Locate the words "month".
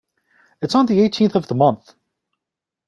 1.53-1.93